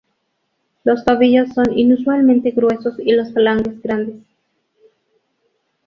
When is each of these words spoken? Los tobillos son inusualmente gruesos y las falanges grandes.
Los 0.83 1.05
tobillos 1.05 1.53
son 1.53 1.77
inusualmente 1.77 2.49
gruesos 2.49 2.95
y 2.97 3.11
las 3.13 3.31
falanges 3.31 3.83
grandes. 3.83 4.23